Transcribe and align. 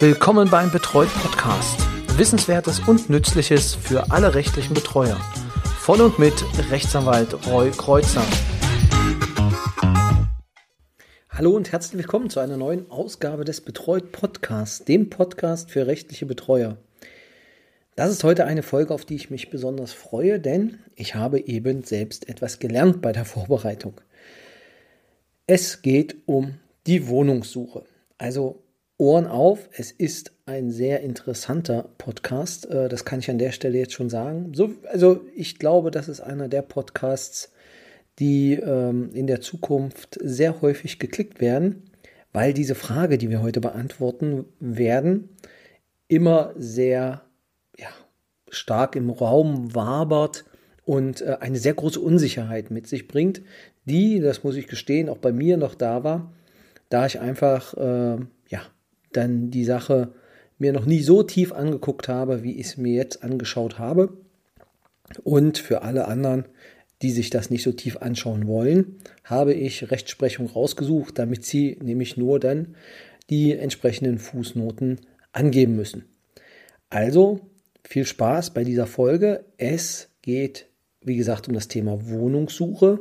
Willkommen 0.00 0.50
beim 0.50 0.72
Betreut 0.72 1.08
Podcast. 1.22 1.78
Wissenswertes 2.18 2.80
und 2.80 3.10
Nützliches 3.10 3.76
für 3.76 4.10
alle 4.10 4.34
rechtlichen 4.34 4.74
Betreuer. 4.74 5.16
Von 5.78 6.00
und 6.00 6.18
mit 6.18 6.34
Rechtsanwalt 6.68 7.46
Roy 7.46 7.70
Kreuzer. 7.70 8.24
Hallo 11.30 11.52
und 11.52 11.70
herzlich 11.70 11.96
willkommen 11.96 12.28
zu 12.28 12.40
einer 12.40 12.56
neuen 12.56 12.90
Ausgabe 12.90 13.44
des 13.44 13.60
Betreut 13.60 14.10
Podcasts, 14.10 14.84
dem 14.84 15.10
Podcast 15.10 15.70
für 15.70 15.86
rechtliche 15.86 16.26
Betreuer. 16.26 16.76
Das 17.94 18.10
ist 18.10 18.24
heute 18.24 18.46
eine 18.46 18.64
Folge, 18.64 18.92
auf 18.92 19.04
die 19.04 19.14
ich 19.14 19.30
mich 19.30 19.48
besonders 19.48 19.92
freue, 19.92 20.40
denn 20.40 20.80
ich 20.96 21.14
habe 21.14 21.38
eben 21.38 21.84
selbst 21.84 22.28
etwas 22.28 22.58
gelernt 22.58 23.00
bei 23.00 23.12
der 23.12 23.24
Vorbereitung. 23.24 24.00
Es 25.46 25.82
geht 25.82 26.16
um 26.26 26.58
die 26.88 27.06
Wohnungssuche. 27.06 27.84
Also 28.18 28.63
Ohren 28.96 29.26
auf, 29.26 29.68
es 29.72 29.90
ist 29.90 30.32
ein 30.46 30.70
sehr 30.70 31.00
interessanter 31.00 31.88
Podcast. 31.98 32.70
Äh, 32.70 32.88
das 32.88 33.04
kann 33.04 33.18
ich 33.18 33.30
an 33.30 33.38
der 33.38 33.50
Stelle 33.50 33.78
jetzt 33.78 33.92
schon 33.92 34.08
sagen. 34.08 34.52
So, 34.54 34.70
also 34.90 35.24
ich 35.34 35.58
glaube, 35.58 35.90
das 35.90 36.08
ist 36.08 36.20
einer 36.20 36.48
der 36.48 36.62
Podcasts, 36.62 37.52
die 38.20 38.54
ähm, 38.54 39.10
in 39.12 39.26
der 39.26 39.40
Zukunft 39.40 40.18
sehr 40.22 40.60
häufig 40.62 41.00
geklickt 41.00 41.40
werden, 41.40 41.90
weil 42.32 42.52
diese 42.52 42.76
Frage, 42.76 43.18
die 43.18 43.30
wir 43.30 43.42
heute 43.42 43.60
beantworten 43.60 44.44
werden, 44.60 45.30
immer 46.06 46.52
sehr 46.56 47.22
ja, 47.76 47.88
stark 48.48 48.94
im 48.94 49.10
Raum 49.10 49.74
wabert 49.74 50.44
und 50.84 51.20
äh, 51.22 51.38
eine 51.40 51.58
sehr 51.58 51.74
große 51.74 51.98
Unsicherheit 51.98 52.70
mit 52.70 52.86
sich 52.86 53.08
bringt, 53.08 53.42
die, 53.86 54.20
das 54.20 54.44
muss 54.44 54.54
ich 54.56 54.68
gestehen, 54.68 55.08
auch 55.08 55.18
bei 55.18 55.32
mir 55.32 55.56
noch 55.56 55.74
da 55.74 56.04
war, 56.04 56.32
da 56.88 57.06
ich 57.06 57.18
einfach 57.18 57.74
äh, 57.74 58.18
dann 59.16 59.50
die 59.50 59.64
Sache 59.64 60.12
mir 60.58 60.72
noch 60.72 60.86
nie 60.86 61.00
so 61.00 61.22
tief 61.22 61.52
angeguckt 61.52 62.08
habe, 62.08 62.42
wie 62.42 62.58
ich 62.58 62.66
es 62.66 62.76
mir 62.76 62.94
jetzt 62.94 63.22
angeschaut 63.22 63.78
habe. 63.78 64.16
Und 65.22 65.58
für 65.58 65.82
alle 65.82 66.06
anderen, 66.06 66.44
die 67.02 67.10
sich 67.10 67.30
das 67.30 67.50
nicht 67.50 67.62
so 67.62 67.72
tief 67.72 67.98
anschauen 67.98 68.46
wollen, 68.46 68.96
habe 69.24 69.52
ich 69.52 69.90
Rechtsprechung 69.90 70.46
rausgesucht, 70.46 71.18
damit 71.18 71.44
sie 71.44 71.76
nämlich 71.82 72.16
nur 72.16 72.40
dann 72.40 72.76
die 73.30 73.52
entsprechenden 73.52 74.18
Fußnoten 74.18 75.00
angeben 75.32 75.76
müssen. 75.76 76.04
Also 76.90 77.40
viel 77.82 78.06
Spaß 78.06 78.54
bei 78.54 78.64
dieser 78.64 78.86
Folge. 78.86 79.44
Es 79.58 80.08
geht, 80.22 80.66
wie 81.02 81.16
gesagt, 81.16 81.48
um 81.48 81.54
das 81.54 81.68
Thema 81.68 82.08
Wohnungssuche 82.08 83.00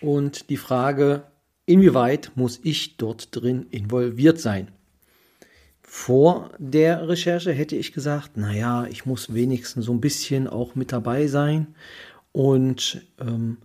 und 0.00 0.50
die 0.50 0.56
Frage, 0.56 1.24
inwieweit 1.66 2.32
muss 2.34 2.60
ich 2.62 2.96
dort 2.96 3.28
drin 3.36 3.66
involviert 3.70 4.40
sein? 4.40 4.68
Vor 5.90 6.50
der 6.58 7.08
Recherche 7.08 7.50
hätte 7.50 7.74
ich 7.74 7.94
gesagt, 7.94 8.36
naja, 8.36 8.86
ich 8.90 9.06
muss 9.06 9.32
wenigstens 9.32 9.86
so 9.86 9.92
ein 9.92 10.02
bisschen 10.02 10.46
auch 10.46 10.74
mit 10.74 10.92
dabei 10.92 11.28
sein 11.28 11.68
und 12.30 13.00
ähm, 13.18 13.56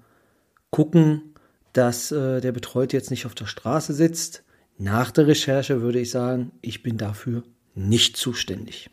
gucken, 0.70 1.36
dass 1.74 2.14
äh, 2.14 2.40
der 2.40 2.54
Betreute 2.54 2.96
jetzt 2.96 3.12
nicht 3.12 3.26
auf 3.26 3.36
der 3.36 3.48
Straße 3.48 3.94
sitzt. 3.94 4.46
Nach 4.78 5.12
der 5.12 5.28
Recherche 5.28 5.82
würde 5.82 6.00
ich 6.00 6.12
sagen, 6.12 6.54
ich 6.62 6.82
bin 6.82 6.98
dafür 6.98 7.44
nicht 7.76 8.16
zuständig. 8.16 8.90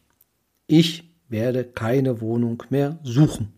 Ich 0.67 1.05
werde 1.29 1.63
keine 1.63 2.21
Wohnung 2.21 2.65
mehr 2.69 2.99
suchen. 3.05 3.53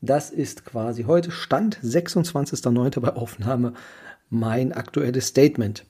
Das 0.00 0.30
ist 0.30 0.64
quasi 0.64 1.04
heute 1.04 1.30
Stand 1.30 1.78
26.09. 1.84 2.98
bei 2.98 3.12
Aufnahme 3.12 3.74
mein 4.28 4.72
aktuelles 4.72 5.28
Statement 5.28 5.84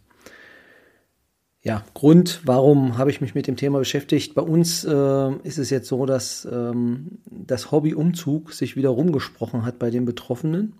ja, 1.64 1.82
Grund, 1.94 2.42
warum 2.44 2.98
habe 2.98 3.10
ich 3.10 3.22
mich 3.22 3.34
mit 3.34 3.46
dem 3.46 3.56
Thema 3.56 3.78
beschäftigt? 3.78 4.34
Bei 4.34 4.42
uns 4.42 4.84
äh, 4.84 5.32
ist 5.44 5.56
es 5.56 5.70
jetzt 5.70 5.88
so, 5.88 6.04
dass 6.04 6.46
ähm, 6.50 7.18
das 7.30 7.72
Hobby 7.72 7.94
Umzug 7.94 8.52
sich 8.52 8.76
wieder 8.76 8.90
rumgesprochen 8.90 9.64
hat 9.64 9.78
bei 9.78 9.88
den 9.88 10.04
Betroffenen 10.04 10.74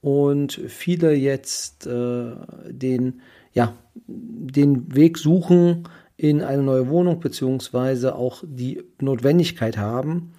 und 0.00 0.52
viele 0.66 1.14
jetzt 1.14 1.86
äh, 1.86 2.32
den, 2.68 3.20
ja, 3.52 3.74
den 4.08 4.92
Weg 4.96 5.16
suchen 5.16 5.84
in 6.16 6.42
eine 6.42 6.62
neue 6.64 6.88
Wohnung, 6.88 7.20
beziehungsweise 7.20 8.16
auch 8.16 8.42
die 8.44 8.82
Notwendigkeit 9.00 9.78
haben, 9.78 10.32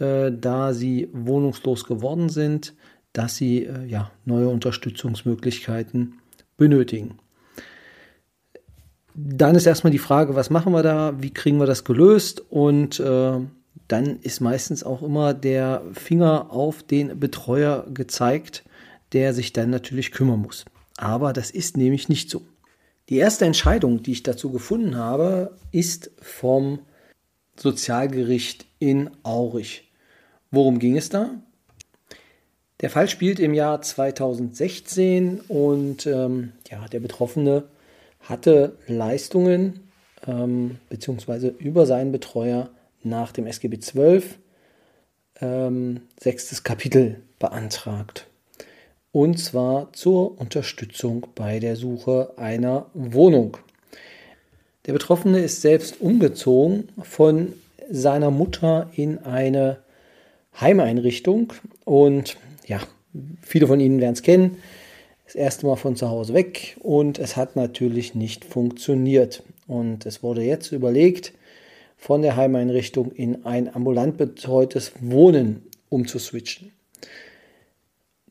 äh, 0.00 0.32
da 0.32 0.74
sie 0.74 1.10
wohnungslos 1.12 1.84
geworden 1.84 2.28
sind, 2.28 2.74
dass 3.12 3.36
sie 3.36 3.66
äh, 3.66 3.84
ja, 3.86 4.10
neue 4.24 4.48
Unterstützungsmöglichkeiten 4.48 6.14
benötigen. 6.56 7.20
Dann 9.20 9.56
ist 9.56 9.66
erstmal 9.66 9.90
die 9.90 9.98
Frage, 9.98 10.36
was 10.36 10.48
machen 10.48 10.72
wir 10.72 10.84
da, 10.84 11.20
wie 11.20 11.32
kriegen 11.32 11.58
wir 11.58 11.66
das 11.66 11.82
gelöst 11.82 12.40
und 12.50 13.00
äh, 13.00 13.40
dann 13.88 14.20
ist 14.20 14.40
meistens 14.40 14.84
auch 14.84 15.02
immer 15.02 15.34
der 15.34 15.82
Finger 15.92 16.52
auf 16.52 16.84
den 16.84 17.18
Betreuer 17.18 17.84
gezeigt, 17.92 18.62
der 19.12 19.34
sich 19.34 19.52
dann 19.52 19.70
natürlich 19.70 20.12
kümmern 20.12 20.40
muss. 20.40 20.66
Aber 20.96 21.32
das 21.32 21.50
ist 21.50 21.76
nämlich 21.76 22.08
nicht 22.08 22.30
so. 22.30 22.42
Die 23.08 23.16
erste 23.16 23.44
Entscheidung, 23.44 24.04
die 24.04 24.12
ich 24.12 24.22
dazu 24.22 24.52
gefunden 24.52 24.96
habe, 24.96 25.56
ist 25.72 26.12
vom 26.20 26.78
Sozialgericht 27.56 28.66
in 28.78 29.10
Aurich. 29.24 29.90
Worum 30.52 30.78
ging 30.78 30.96
es 30.96 31.08
da? 31.08 31.30
Der 32.82 32.90
Fall 32.90 33.08
spielt 33.08 33.40
im 33.40 33.52
Jahr 33.52 33.82
2016 33.82 35.40
und 35.48 36.06
ähm, 36.06 36.52
ja, 36.70 36.86
der 36.86 37.00
Betroffene 37.00 37.64
hatte 38.20 38.76
Leistungen 38.86 39.88
ähm, 40.26 40.78
beziehungsweise 40.88 41.48
über 41.48 41.86
seinen 41.86 42.12
Betreuer 42.12 42.70
nach 43.02 43.32
dem 43.32 43.46
SGB 43.46 43.78
12 43.78 44.38
ähm, 45.40 46.00
sechstes 46.20 46.64
Kapitel 46.64 47.22
beantragt. 47.38 48.26
Und 49.12 49.38
zwar 49.38 49.92
zur 49.92 50.38
Unterstützung 50.38 51.26
bei 51.34 51.60
der 51.60 51.76
Suche 51.76 52.34
einer 52.36 52.86
Wohnung. 52.94 53.56
Der 54.86 54.92
Betroffene 54.92 55.40
ist 55.40 55.62
selbst 55.62 56.00
umgezogen 56.00 56.88
von 57.02 57.54
seiner 57.90 58.30
Mutter 58.30 58.90
in 58.94 59.18
eine 59.18 59.78
Heimeinrichtung 60.60 61.52
und 61.84 62.36
ja, 62.66 62.80
viele 63.40 63.66
von 63.66 63.80
Ihnen 63.80 64.00
werden 64.00 64.14
es 64.14 64.22
kennen 64.22 64.58
das 65.28 65.34
erste 65.34 65.66
Mal 65.66 65.76
von 65.76 65.94
zu 65.94 66.08
Hause 66.08 66.32
weg 66.32 66.78
und 66.80 67.18
es 67.18 67.36
hat 67.36 67.54
natürlich 67.54 68.14
nicht 68.14 68.46
funktioniert. 68.46 69.42
Und 69.66 70.06
es 70.06 70.22
wurde 70.22 70.40
jetzt 70.40 70.72
überlegt, 70.72 71.34
von 71.98 72.22
der 72.22 72.36
Heimeinrichtung 72.36 73.12
in 73.12 73.44
ein 73.44 73.74
ambulant 73.74 74.16
betreutes 74.16 74.92
Wohnen 75.00 75.66
umzuswitchen. 75.90 76.72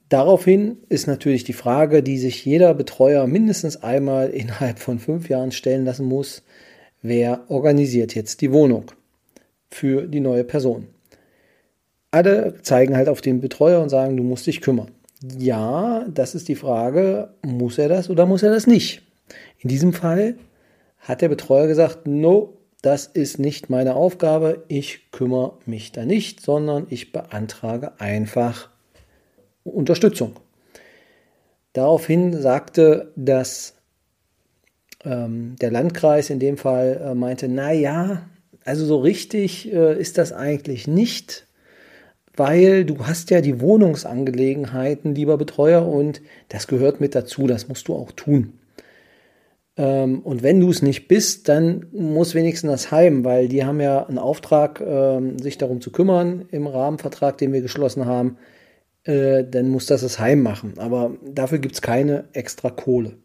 Daraufhin 0.10 0.78
ist 0.90 1.06
natürlich 1.06 1.44
die 1.44 1.54
Frage, 1.54 2.02
die 2.02 2.18
sich 2.18 2.44
jeder 2.44 2.74
Betreuer 2.74 3.28
mindestens 3.28 3.84
einmal 3.84 4.30
innerhalb 4.30 4.80
von 4.80 4.98
fünf 4.98 5.30
Jahren 5.30 5.52
stellen 5.52 5.86
lassen 5.86 6.08
muss, 6.08 6.42
wer 7.04 7.44
organisiert 7.50 8.16
jetzt 8.16 8.42
die 8.42 8.52
Wohnung 8.52 8.86
für 9.70 10.08
die 10.08 10.22
neue 10.22 10.44
Person. 10.44 10.88
Alle 12.10 12.56
zeigen 12.64 12.98
halt 12.98 13.08
auf 13.08 13.22
den 13.22 13.40
Betreuer 13.40 13.84
und 13.84 13.90
sagen, 13.90 14.18
du 14.18 14.24
musst 14.24 14.48
dich 14.48 14.62
kümmern. 14.62 14.90
Ja, 15.22 16.06
das 16.10 16.36
ist 16.36 16.48
die 16.48 16.56
Frage, 16.56 17.34
muss 17.44 17.78
er 17.78 17.90
das 17.90 18.10
oder 18.10 18.26
muss 18.26 18.44
er 18.44 18.52
das 18.52 18.68
nicht? 18.68 19.02
In 19.60 19.70
diesem 19.70 19.94
Fall 19.94 20.38
hat 21.00 21.22
der 21.22 21.30
Betreuer 21.30 21.68
gesagt, 21.68 22.06
no, 22.06 22.58
das 22.82 23.08
ist 23.08 23.40
nicht 23.40 23.70
meine 23.70 23.96
Aufgabe, 23.96 24.64
ich 24.68 25.12
kümmere 25.12 25.58
mich 25.66 25.92
da 25.92 26.06
nicht, 26.06 26.42
sondern 26.42 26.86
ich 26.90 27.12
beantrage 27.12 28.00
einfach 28.00 28.70
Unterstützung. 29.64 30.36
Daraufhin 31.74 32.40
sagte 32.40 33.12
das 33.16 33.74
ähm, 35.04 35.56
der 35.60 35.72
Landkreis 35.72 36.30
in 36.30 36.40
dem 36.40 36.58
Fall 36.58 37.02
äh, 37.04 37.16
meinte, 37.16 37.48
na 37.48 38.28
also 38.64 38.86
so 38.86 39.00
richtig 39.00 39.72
äh, 39.74 40.00
ist 40.00 40.18
das 40.18 40.32
eigentlich 40.32 40.88
nicht 40.88 41.47
weil 42.38 42.86
du 42.86 43.06
hast 43.06 43.30
ja 43.32 43.42
die 43.42 43.60
Wohnungsangelegenheiten, 43.60 45.16
lieber 45.16 45.38
Betreuer, 45.38 45.88
und 45.88 46.22
das 46.50 46.68
gehört 46.68 47.02
mit 47.02 47.16
dazu, 47.16 47.48
das 47.48 47.68
musst 47.68 47.88
du 47.88 47.96
auch 47.96 48.12
tun. 48.12 48.54
Ähm, 49.78 50.22
und 50.22 50.44
wenn 50.44 50.60
du 50.60 50.70
es 50.70 50.82
nicht 50.82 51.08
bist, 51.08 51.50
dann 51.50 51.88
muss 51.92 52.36
wenigstens 52.36 52.72
das 52.72 52.92
Heim, 52.92 53.26
weil 53.26 53.48
die 53.48 53.66
haben 53.66 53.80
ja 53.80 54.06
einen 54.06 54.18
Auftrag, 54.18 54.82
ähm, 54.82 55.38
sich 55.40 55.58
darum 55.58 55.82
zu 55.82 55.92
kümmern 55.92 56.46
im 56.52 56.68
Rahmenvertrag, 56.68 57.38
den 57.38 57.54
wir 57.54 57.62
geschlossen 57.62 58.06
haben, 58.06 58.38
äh, 59.04 59.44
dann 59.44 59.70
muss 59.70 59.86
das 59.86 60.02
das 60.02 60.20
Heim 60.20 60.42
machen. 60.42 60.74
Aber 60.78 61.16
dafür 61.26 61.60
gibt 61.60 61.76
es 61.76 61.82
keine 61.82 62.26
extra 62.34 62.70
Kohle. 62.70 63.18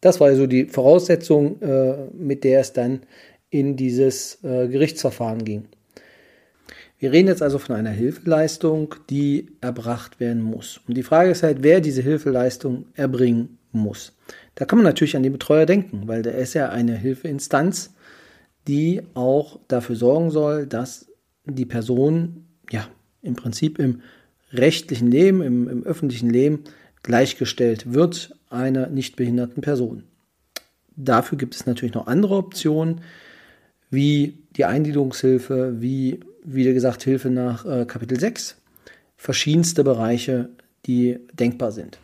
Das 0.00 0.20
war 0.20 0.28
also 0.28 0.46
die 0.46 0.66
Voraussetzung, 0.66 1.60
äh, 1.60 2.06
mit 2.14 2.44
der 2.44 2.60
es 2.60 2.72
dann 2.72 3.00
in 3.50 3.76
dieses 3.76 4.44
äh, 4.44 4.68
Gerichtsverfahren 4.68 5.44
ging. 5.44 5.64
Wir 6.98 7.12
reden 7.12 7.28
jetzt 7.28 7.42
also 7.42 7.58
von 7.58 7.76
einer 7.76 7.90
Hilfeleistung, 7.90 8.94
die 9.08 9.52
erbracht 9.60 10.18
werden 10.18 10.42
muss. 10.42 10.80
Und 10.88 10.96
die 10.96 11.04
Frage 11.04 11.30
ist 11.30 11.42
halt, 11.44 11.62
wer 11.62 11.80
diese 11.80 12.02
Hilfeleistung 12.02 12.86
erbringen 12.94 13.58
muss. 13.70 14.16
Da 14.56 14.64
kann 14.64 14.78
man 14.78 14.84
natürlich 14.84 15.16
an 15.16 15.22
den 15.22 15.32
Betreuer 15.32 15.66
denken, 15.66 16.08
weil 16.08 16.22
der 16.22 16.34
ist 16.34 16.54
ja 16.54 16.70
eine 16.70 16.96
Hilfeinstanz, 16.96 17.94
die 18.66 19.02
auch 19.14 19.60
dafür 19.68 19.94
sorgen 19.94 20.30
soll, 20.30 20.66
dass 20.66 21.06
die 21.44 21.66
Person 21.66 22.46
ja 22.70 22.88
im 23.22 23.36
Prinzip 23.36 23.78
im 23.78 24.02
rechtlichen 24.52 25.10
Leben, 25.10 25.42
im, 25.42 25.68
im 25.68 25.84
öffentlichen 25.84 26.30
Leben 26.30 26.64
gleichgestellt 27.02 27.92
wird 27.92 28.34
einer 28.50 28.88
nicht 28.88 29.16
behinderten 29.16 29.62
Person. 29.62 30.04
Dafür 30.96 31.38
gibt 31.38 31.54
es 31.54 31.66
natürlich 31.66 31.94
noch 31.94 32.06
andere 32.06 32.36
Optionen, 32.36 33.02
wie 33.90 34.38
die 34.56 34.64
Eingliederungshilfe, 34.64 35.76
wie, 35.80 36.20
wie 36.50 36.64
gesagt, 36.72 37.02
Hilfe 37.02 37.30
nach 37.30 37.66
äh, 37.66 37.84
Kapitel 37.84 38.18
6, 38.18 38.56
verschiedenste 39.16 39.84
Bereiche, 39.84 40.48
die 40.86 41.18
denkbar 41.32 41.72
sind. 41.72 41.98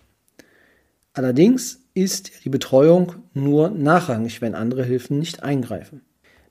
Allerdings 1.14 1.80
ist 1.94 2.44
die 2.44 2.50
Betreuung 2.50 3.14
nur 3.32 3.70
nachrangig, 3.70 4.42
wenn 4.42 4.54
andere 4.54 4.84
Hilfen 4.84 5.18
nicht 5.18 5.42
eingreifen. 5.42 6.02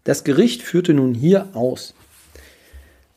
Das 0.03 0.23
Gericht 0.23 0.63
führte 0.63 0.93
nun 0.93 1.13
hier 1.13 1.49
aus. 1.53 1.93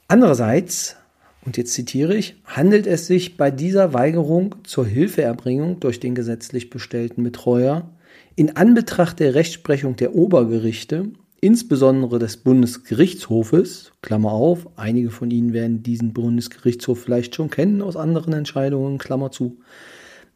Andererseits, 0.09 0.97
und 1.45 1.57
jetzt 1.57 1.73
zitiere 1.73 2.15
ich, 2.15 2.37
handelt 2.45 2.87
es 2.87 3.07
sich 3.07 3.37
bei 3.37 3.51
dieser 3.51 3.95
Weigerung 3.95 4.57
zur 4.65 4.87
Hilfeerbringung 4.87 5.81
durch 5.81 6.01
den 6.01 6.15
gesetzlich 6.15 6.69
bestellten 6.69 7.25
Betreuer 7.25 7.91
in 8.35 8.57
Anbetracht 8.57 9.21
der 9.21 9.35
Rechtsprechung 9.35 9.97
der 9.97 10.15
Obergerichte, 10.15 11.11
insbesondere 11.47 12.19
des 12.19 12.39
Bundesgerichtshofes, 12.39 13.93
Klammer 14.03 14.33
auf, 14.33 14.67
einige 14.75 15.11
von 15.11 15.31
Ihnen 15.31 15.53
werden 15.53 15.85
diesen 15.85 16.13
Bundesgerichtshof 16.13 17.01
vielleicht 17.01 17.37
schon 17.37 17.51
kennen 17.51 17.83
aus 17.83 17.97
anderen 17.97 18.33
Entscheidungen, 18.33 18.99
Klammer 18.99 19.31
zu, 19.31 19.59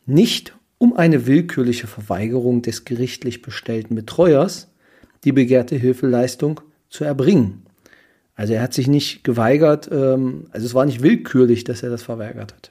nicht 0.06 0.54
um 0.78 0.96
eine 0.96 1.26
willkürliche 1.26 1.88
Verweigerung 1.88 2.62
des 2.62 2.84
gerichtlich 2.84 3.42
bestellten 3.42 3.96
Betreuers, 3.96 4.68
die 5.24 5.32
begehrte 5.32 5.74
Hilfeleistung 5.74 6.60
zu 6.88 7.02
erbringen. 7.02 7.62
Also 8.36 8.52
er 8.52 8.62
hat 8.62 8.72
sich 8.72 8.86
nicht 8.86 9.24
geweigert, 9.24 9.90
ähm, 9.92 10.44
also 10.52 10.64
es 10.64 10.74
war 10.74 10.86
nicht 10.86 11.02
willkürlich, 11.02 11.64
dass 11.64 11.82
er 11.82 11.90
das 11.90 12.04
verweigert 12.04 12.54
hat. 12.54 12.70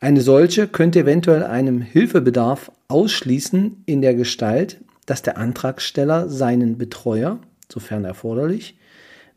Eine 0.00 0.22
solche 0.22 0.66
könnte 0.66 1.00
eventuell 1.00 1.44
einem 1.44 1.82
Hilfebedarf 1.82 2.72
ausschließen 2.88 3.82
in 3.84 4.00
der 4.00 4.14
Gestalt, 4.14 4.78
dass 5.06 5.22
der 5.22 5.38
Antragsteller 5.38 6.28
seinen 6.28 6.78
Betreuer, 6.78 7.38
sofern 7.70 8.04
erforderlich, 8.04 8.78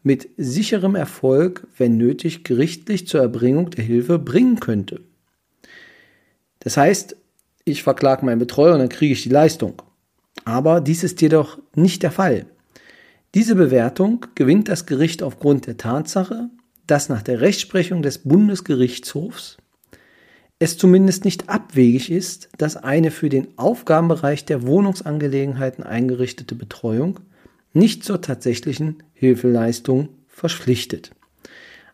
mit 0.03 0.29
sicherem 0.37 0.95
Erfolg, 0.95 1.67
wenn 1.77 1.97
nötig, 1.97 2.43
gerichtlich 2.43 3.07
zur 3.07 3.21
Erbringung 3.21 3.69
der 3.71 3.83
Hilfe 3.83 4.19
bringen 4.19 4.59
könnte. 4.59 5.01
Das 6.59 6.77
heißt, 6.77 7.15
ich 7.65 7.83
verklage 7.83 8.25
meinen 8.25 8.39
Betreuer 8.39 8.73
und 8.73 8.79
dann 8.79 8.89
kriege 8.89 9.13
ich 9.13 9.23
die 9.23 9.29
Leistung. 9.29 9.81
Aber 10.45 10.79
dies 10.79 11.03
ist 11.03 11.21
jedoch 11.21 11.57
nicht 11.75 12.03
der 12.03 12.11
Fall. 12.11 12.45
Diese 13.35 13.55
Bewertung 13.55 14.25
gewinnt 14.35 14.69
das 14.69 14.85
Gericht 14.85 15.21
aufgrund 15.21 15.67
der 15.67 15.77
Tatsache, 15.77 16.49
dass 16.87 17.09
nach 17.09 17.21
der 17.21 17.41
Rechtsprechung 17.41 18.01
des 18.01 18.19
Bundesgerichtshofs 18.19 19.57
es 20.59 20.77
zumindest 20.77 21.23
nicht 21.23 21.49
abwegig 21.49 22.11
ist, 22.11 22.49
dass 22.57 22.77
eine 22.77 23.11
für 23.11 23.29
den 23.29 23.47
Aufgabenbereich 23.57 24.45
der 24.45 24.65
Wohnungsangelegenheiten 24.65 25.83
eingerichtete 25.83 26.55
Betreuung 26.55 27.19
nicht 27.73 28.03
zur 28.03 28.21
tatsächlichen 28.21 29.03
Hilfeleistung 29.13 30.09
verpflichtet. 30.27 31.11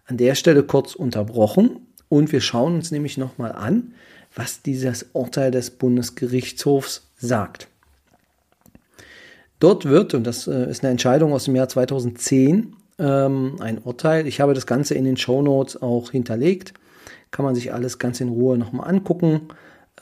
An 0.05 0.17
der 0.17 0.35
Stelle 0.35 0.63
kurz 0.63 0.95
unterbrochen 0.95 1.87
und 2.07 2.31
wir 2.31 2.41
schauen 2.41 2.75
uns 2.75 2.91
nämlich 2.91 3.17
nochmal 3.17 3.51
an, 3.51 3.93
was 4.35 4.61
dieses 4.61 5.07
Urteil 5.13 5.51
des 5.51 5.71
Bundesgerichtshofs 5.71 7.09
sagt. 7.17 7.67
Dort 9.59 9.85
wird, 9.85 10.13
und 10.13 10.25
das 10.25 10.47
äh, 10.47 10.69
ist 10.69 10.83
eine 10.83 10.91
Entscheidung 10.91 11.33
aus 11.33 11.45
dem 11.45 11.55
Jahr 11.55 11.69
2010, 11.69 12.75
ähm, 12.99 13.55
ein 13.59 13.79
Urteil, 13.79 14.27
ich 14.27 14.41
habe 14.41 14.53
das 14.53 14.67
Ganze 14.67 14.95
in 14.95 15.05
den 15.05 15.17
Show 15.17 15.41
Notes 15.41 15.81
auch 15.81 16.11
hinterlegt, 16.11 16.73
kann 17.33 17.43
man 17.43 17.55
sich 17.55 17.73
alles 17.73 17.99
ganz 17.99 18.21
in 18.21 18.29
Ruhe 18.29 18.57
nochmal 18.57 18.89
angucken, 18.89 19.49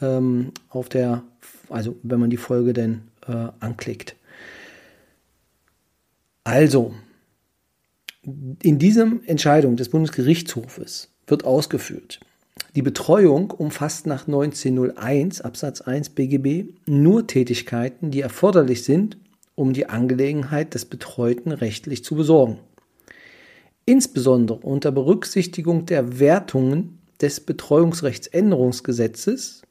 ähm, 0.02 0.52
auf 0.70 0.90
der, 0.90 1.24
also 1.70 1.96
wenn 2.04 2.20
man 2.20 2.30
die 2.30 2.38
Folge 2.38 2.74
denn 2.74 3.04
äh, 3.26 3.48
anklickt. 3.60 4.16
Also, 6.44 6.94
in 8.24 8.78
diesem 8.78 9.24
Entscheidung 9.26 9.78
des 9.78 9.90
Bundesgerichtshofes 9.90 11.10
wird 11.26 11.46
ausgeführt, 11.46 12.20
die 12.76 12.82
Betreuung 12.82 13.52
umfasst 13.52 14.06
nach 14.08 14.28
1901 14.28 15.42
Absatz 15.42 15.82
1 15.82 16.10
BGB 16.10 16.74
nur 16.86 17.28
Tätigkeiten, 17.28 18.12
die 18.12 18.22
erforderlich 18.22 18.84
sind, 18.84 19.18
um 19.56 19.72
die 19.72 19.88
Angelegenheit 19.88 20.74
des 20.74 20.86
Betreuten 20.86 21.54
rechtlich 21.54 22.04
zu 22.04 22.16
besorgen. 22.16 22.60
Insbesondere 23.86 24.60
unter 24.60 24.92
Berücksichtigung 24.92 25.86
der 25.86 26.20
Wertungen 26.20 27.01
des 27.22 27.42
Betreuungsrechtsänderungsgesetzes, 27.42 29.64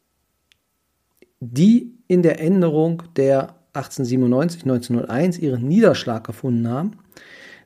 die 1.41 1.95
in 2.07 2.23
der 2.23 2.41
Änderung 2.41 3.03
der 3.17 3.57
1897-1901 3.75 5.39
ihren 5.39 5.67
Niederschlag 5.67 6.27
gefunden 6.27 6.69
haben, 6.69 6.99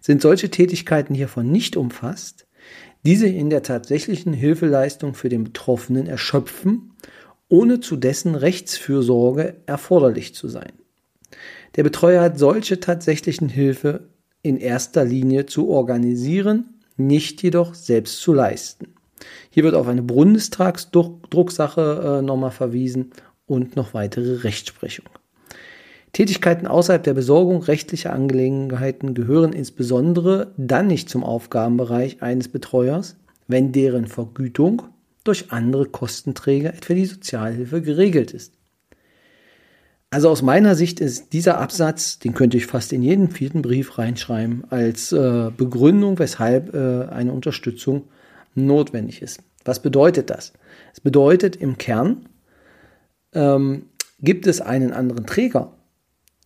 sind 0.00 0.22
solche 0.22 0.50
Tätigkeiten 0.50 1.14
hiervon 1.14 1.50
nicht 1.50 1.76
umfasst, 1.76 2.46
diese 3.04 3.26
in 3.26 3.50
der 3.50 3.62
tatsächlichen 3.62 4.32
Hilfeleistung 4.32 5.14
für 5.14 5.28
den 5.28 5.44
Betroffenen 5.44 6.06
erschöpfen, 6.06 6.92
ohne 7.48 7.81
zu 7.81 7.96
dessen 7.96 8.34
Rechtsfürsorge 8.34 9.56
erforderlich 9.66 10.34
zu 10.34 10.48
sein. 10.48 10.72
Der 11.76 11.82
Betreuer 11.82 12.22
hat 12.22 12.38
solche 12.38 12.81
tatsächlichen 12.81 13.48
Hilfe 13.48 14.08
in 14.42 14.56
erster 14.56 15.04
Linie 15.04 15.46
zu 15.46 15.69
organisieren, 15.69 16.81
nicht 16.96 17.42
jedoch 17.42 17.75
selbst 17.75 18.20
zu 18.20 18.32
leisten. 18.32 18.94
Hier 19.50 19.64
wird 19.64 19.74
auf 19.74 19.88
eine 19.88 20.02
Bundestagsdrucksache 20.02 22.18
äh, 22.18 22.22
nochmal 22.22 22.50
verwiesen 22.50 23.10
und 23.46 23.76
noch 23.76 23.94
weitere 23.94 24.42
Rechtsprechung. 24.42 25.06
Tätigkeiten 26.12 26.66
außerhalb 26.68 27.02
der 27.02 27.14
Besorgung 27.14 27.62
rechtlicher 27.62 28.12
Angelegenheiten 28.12 29.14
gehören 29.14 29.52
insbesondere 29.52 30.52
dann 30.56 30.86
nicht 30.86 31.10
zum 31.10 31.24
Aufgabenbereich 31.24 32.22
eines 32.22 32.48
Betreuers, 32.48 33.16
wenn 33.48 33.72
deren 33.72 34.06
Vergütung 34.06 34.82
durch 35.24 35.50
andere 35.50 35.86
Kostenträger, 35.86 36.72
etwa 36.72 36.94
die 36.94 37.06
Sozialhilfe, 37.06 37.82
geregelt 37.82 38.32
ist. 38.32 38.52
Also 40.10 40.28
aus 40.28 40.42
meiner 40.42 40.76
Sicht 40.76 41.00
ist 41.00 41.32
dieser 41.32 41.58
Absatz, 41.58 42.20
den 42.20 42.34
könnte 42.34 42.56
ich 42.56 42.66
fast 42.66 42.92
in 42.92 43.02
jeden 43.02 43.32
vierten 43.32 43.62
Brief 43.62 43.98
reinschreiben, 43.98 44.64
als 44.70 45.10
äh, 45.10 45.50
Begründung, 45.56 46.20
weshalb 46.20 46.72
äh, 46.72 47.08
eine 47.08 47.32
Unterstützung 47.32 48.04
notwendig 48.55 49.23
ist. 49.23 49.41
Was 49.65 49.81
bedeutet 49.81 50.31
das? 50.31 50.53
Es 50.93 51.01
bedeutet 51.01 51.56
im 51.56 51.79
Kern, 51.79 52.29
ähm, 53.32 53.87
gibt 54.20 54.46
es 54.46 54.61
einen 54.61 54.93
anderen 54.93 55.27
Träger, 55.27 55.73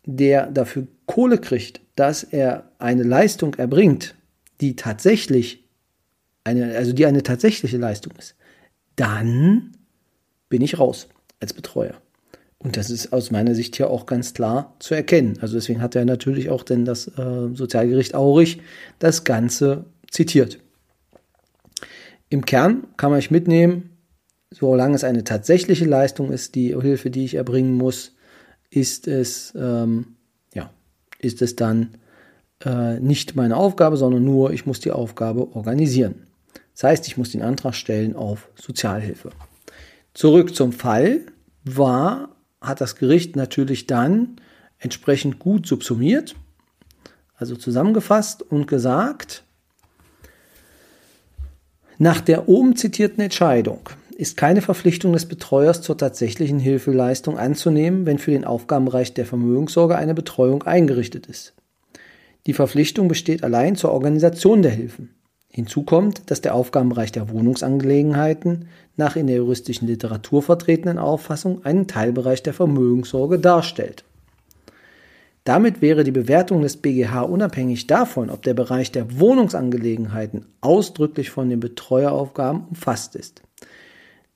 der 0.04 0.46
dafür 0.50 0.86
Kohle 1.06 1.38
kriegt, 1.38 1.80
dass 1.96 2.22
er 2.22 2.70
eine 2.78 3.02
Leistung 3.02 3.54
erbringt, 3.54 4.14
die 4.60 4.76
tatsächlich 4.76 5.64
eine, 6.44 6.76
also 6.76 6.92
die 6.92 7.06
eine 7.06 7.22
tatsächliche 7.22 7.76
Leistung 7.76 8.12
ist, 8.18 8.36
dann 8.96 9.76
bin 10.48 10.62
ich 10.62 10.78
raus 10.78 11.08
als 11.40 11.52
Betreuer. 11.52 11.94
Und 12.58 12.76
das 12.76 12.90
ist 12.90 13.12
aus 13.12 13.30
meiner 13.30 13.54
Sicht 13.54 13.76
hier 13.76 13.88
auch 13.88 14.06
ganz 14.06 14.34
klar 14.34 14.74
zu 14.80 14.94
erkennen. 14.94 15.38
Also 15.40 15.54
deswegen 15.54 15.80
hat 15.80 15.94
er 15.94 16.04
natürlich 16.04 16.50
auch 16.50 16.64
denn 16.64 16.84
das 16.84 17.06
äh, 17.06 17.54
Sozialgericht 17.54 18.14
Aurich 18.14 18.60
das 18.98 19.22
Ganze 19.22 19.84
zitiert. 20.10 20.58
Im 22.28 22.44
Kern 22.44 22.86
kann 22.96 23.10
man 23.10 23.18
euch 23.18 23.30
mitnehmen, 23.30 23.98
solange 24.50 24.94
es 24.94 25.04
eine 25.04 25.24
tatsächliche 25.24 25.84
Leistung 25.84 26.30
ist, 26.32 26.54
die 26.54 26.76
Hilfe, 26.78 27.10
die 27.10 27.24
ich 27.24 27.34
erbringen 27.34 27.74
muss, 27.74 28.16
ist 28.70 29.08
es, 29.08 29.54
ähm, 29.56 30.16
ja, 30.54 30.70
ist 31.18 31.42
es 31.42 31.56
dann 31.56 31.96
äh, 32.64 32.98
nicht 33.00 33.36
meine 33.36 33.56
Aufgabe, 33.56 33.96
sondern 33.96 34.24
nur, 34.24 34.52
ich 34.52 34.66
muss 34.66 34.80
die 34.80 34.90
Aufgabe 34.90 35.54
organisieren. 35.54 36.26
Das 36.74 36.84
heißt, 36.84 37.06
ich 37.08 37.16
muss 37.16 37.30
den 37.30 37.42
Antrag 37.42 37.74
stellen 37.74 38.14
auf 38.14 38.50
Sozialhilfe. 38.54 39.30
Zurück 40.14 40.54
zum 40.54 40.72
Fall 40.72 41.20
war 41.64 42.36
hat 42.60 42.80
das 42.80 42.96
Gericht 42.96 43.36
natürlich 43.36 43.86
dann 43.86 44.40
entsprechend 44.78 45.38
gut 45.38 45.66
subsumiert, 45.66 46.34
also 47.36 47.56
zusammengefasst 47.56 48.42
und 48.42 48.66
gesagt, 48.66 49.44
nach 52.00 52.20
der 52.20 52.48
oben 52.48 52.76
zitierten 52.76 53.22
Entscheidung 53.24 53.80
ist 54.16 54.36
keine 54.36 54.62
Verpflichtung 54.62 55.12
des 55.12 55.26
Betreuers 55.26 55.82
zur 55.82 55.98
tatsächlichen 55.98 56.60
Hilfeleistung 56.60 57.38
anzunehmen, 57.38 58.06
wenn 58.06 58.18
für 58.18 58.30
den 58.30 58.44
Aufgabenbereich 58.44 59.14
der 59.14 59.26
Vermögenssorge 59.26 59.96
eine 59.96 60.14
Betreuung 60.14 60.62
eingerichtet 60.62 61.26
ist. 61.26 61.54
Die 62.46 62.52
Verpflichtung 62.52 63.08
besteht 63.08 63.42
allein 63.42 63.74
zur 63.74 63.90
Organisation 63.92 64.62
der 64.62 64.70
Hilfen. 64.70 65.10
Hinzu 65.50 65.82
kommt, 65.82 66.30
dass 66.30 66.40
der 66.40 66.54
Aufgabenbereich 66.54 67.10
der 67.10 67.30
Wohnungsangelegenheiten 67.30 68.68
nach 68.96 69.16
in 69.16 69.26
der 69.26 69.36
juristischen 69.36 69.88
Literatur 69.88 70.42
vertretenen 70.42 70.98
Auffassung 70.98 71.64
einen 71.64 71.88
Teilbereich 71.88 72.44
der 72.44 72.54
Vermögenssorge 72.54 73.40
darstellt. 73.40 74.04
Damit 75.48 75.80
wäre 75.80 76.04
die 76.04 76.10
Bewertung 76.10 76.60
des 76.60 76.76
BGH 76.76 77.22
unabhängig 77.22 77.86
davon, 77.86 78.28
ob 78.28 78.42
der 78.42 78.52
Bereich 78.52 78.92
der 78.92 79.18
Wohnungsangelegenheiten 79.18 80.44
ausdrücklich 80.60 81.30
von 81.30 81.48
den 81.48 81.58
Betreueraufgaben 81.58 82.66
umfasst 82.68 83.16
ist. 83.16 83.40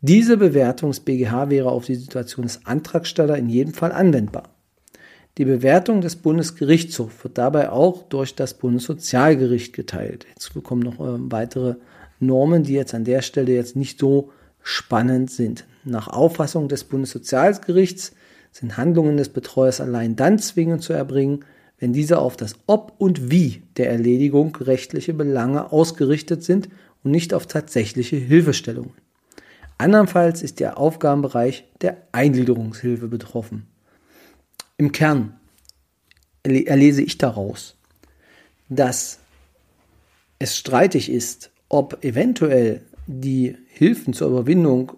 Diese 0.00 0.38
Bewertung 0.38 0.88
des 0.88 1.00
BGH 1.00 1.50
wäre 1.50 1.70
auf 1.70 1.84
die 1.84 1.96
Situation 1.96 2.46
des 2.46 2.64
Antragstellers 2.64 3.38
in 3.38 3.50
jedem 3.50 3.74
Fall 3.74 3.92
anwendbar. 3.92 4.54
Die 5.36 5.44
Bewertung 5.44 6.00
des 6.00 6.16
Bundesgerichtshofs 6.16 7.22
wird 7.24 7.36
dabei 7.36 7.68
auch 7.68 8.04
durch 8.04 8.34
das 8.34 8.54
Bundessozialgericht 8.54 9.74
geteilt. 9.74 10.24
Jetzt 10.30 10.54
kommen 10.62 10.80
noch 10.80 10.98
äh, 10.98 11.30
weitere 11.30 11.74
Normen, 12.20 12.62
die 12.62 12.72
jetzt 12.72 12.94
an 12.94 13.04
der 13.04 13.20
Stelle 13.20 13.52
jetzt 13.52 13.76
nicht 13.76 14.00
so 14.00 14.30
spannend 14.62 15.30
sind. 15.30 15.66
Nach 15.84 16.08
Auffassung 16.08 16.68
des 16.68 16.84
Bundessozialgerichts 16.84 18.14
sind 18.52 18.76
Handlungen 18.76 19.16
des 19.16 19.30
Betreuers 19.30 19.80
allein 19.80 20.14
dann 20.14 20.38
zwingend 20.38 20.82
zu 20.82 20.92
erbringen, 20.92 21.44
wenn 21.78 21.92
diese 21.92 22.18
auf 22.18 22.36
das 22.36 22.54
Ob 22.66 22.94
und 22.98 23.30
Wie 23.30 23.62
der 23.76 23.90
Erledigung 23.90 24.54
rechtliche 24.56 25.14
Belange 25.14 25.72
ausgerichtet 25.72 26.44
sind 26.44 26.68
und 27.02 27.10
nicht 27.10 27.34
auf 27.34 27.46
tatsächliche 27.46 28.16
Hilfestellungen. 28.16 28.92
Andernfalls 29.78 30.42
ist 30.42 30.60
der 30.60 30.78
Aufgabenbereich 30.78 31.64
der 31.80 31.96
Eingliederungshilfe 32.12 33.08
betroffen. 33.08 33.66
Im 34.76 34.92
Kern 34.92 35.34
erlese 36.44 37.02
ich 37.02 37.18
daraus, 37.18 37.76
dass 38.68 39.18
es 40.38 40.56
streitig 40.56 41.10
ist, 41.10 41.50
ob 41.68 42.04
eventuell 42.04 42.82
die 43.06 43.56
Hilfen 43.68 44.12
zur 44.14 44.28
Überwindung 44.28 44.92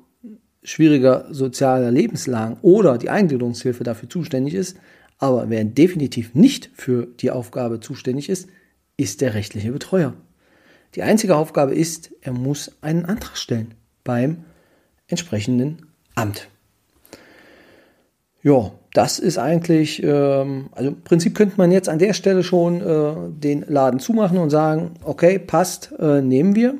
schwieriger 0.64 1.26
sozialer 1.30 1.90
Lebenslagen 1.90 2.56
oder 2.62 2.98
die 2.98 3.10
Eingliederungshilfe 3.10 3.84
dafür 3.84 4.08
zuständig 4.08 4.54
ist, 4.54 4.76
aber 5.18 5.48
wer 5.48 5.64
definitiv 5.64 6.34
nicht 6.34 6.70
für 6.74 7.06
die 7.06 7.30
Aufgabe 7.30 7.80
zuständig 7.80 8.28
ist, 8.28 8.48
ist 8.96 9.20
der 9.20 9.34
rechtliche 9.34 9.72
Betreuer. 9.72 10.14
Die 10.94 11.02
einzige 11.02 11.36
Aufgabe 11.36 11.74
ist, 11.74 12.10
er 12.20 12.32
muss 12.32 12.72
einen 12.80 13.04
Antrag 13.04 13.36
stellen 13.36 13.74
beim 14.04 14.44
entsprechenden 15.08 15.86
Amt. 16.14 16.48
Ja, 18.42 18.72
das 18.92 19.18
ist 19.18 19.38
eigentlich, 19.38 20.02
ähm, 20.02 20.68
also 20.72 20.90
im 20.90 21.00
Prinzip 21.00 21.34
könnte 21.34 21.54
man 21.56 21.72
jetzt 21.72 21.88
an 21.88 21.98
der 21.98 22.12
Stelle 22.12 22.44
schon 22.44 22.80
äh, 22.80 23.14
den 23.30 23.64
Laden 23.66 23.98
zumachen 24.00 24.38
und 24.38 24.50
sagen, 24.50 24.92
okay, 25.02 25.38
passt, 25.38 25.92
äh, 25.98 26.20
nehmen 26.20 26.54
wir. 26.54 26.74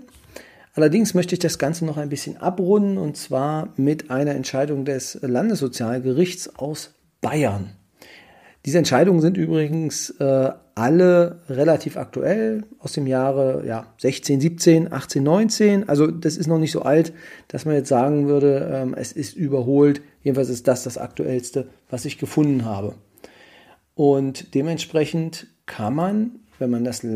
Allerdings 0.75 1.15
möchte 1.15 1.37
ich 1.37 1.39
das 1.39 1.59
Ganze 1.59 1.85
noch 1.85 1.97
ein 1.97 2.09
bisschen 2.09 2.37
abrunden 2.37 2.99
und 2.99 3.17
zwar 3.17 3.73
mit 3.77 4.11
einer 4.11 4.33
Entscheidung 4.33 4.85
des 4.85 5.19
Landessozialgerichts 5.23 6.57
aus 6.57 6.95
Bayern. 7.21 7.71
Diese 8.67 8.79
Entscheidungen 8.79 9.21
sind 9.21 9.37
übrigens 9.37 10.11
äh, 10.19 10.51
alle 10.75 11.41
relativ 11.49 11.97
aktuell 11.97 12.65
aus 12.79 12.93
dem 12.93 13.07
Jahre 13.07 13.65
ja, 13.67 13.87
16, 13.99 14.41
17, 14.41 14.93
18, 14.93 15.23
19. 15.23 15.89
Also 15.89 16.09
das 16.09 16.37
ist 16.37 16.47
noch 16.47 16.59
nicht 16.59 16.73
so 16.73 16.83
alt, 16.83 17.13
dass 17.49 17.67
man 17.67 17.75
jetzt 17.75 17.91
sagen 17.91 18.27
würde, 18.27 18.71
ähm, 18.73 18.95
es 18.95 19.13
ist 19.13 19.37
überholt. 19.37 20.01
Jedenfalls 20.23 20.49
ist 20.49 20.67
das 20.67 20.83
das 20.83 20.99
aktuellste, 20.99 21.69
was 21.91 22.07
ich 22.07 22.19
gefunden 22.19 22.65
habe. 22.65 22.95
Und 23.95 24.55
dementsprechend 24.55 25.47
kann 25.67 25.95
man, 25.95 26.41
wenn 26.59 26.71
man 26.71 26.85
das, 26.85 27.07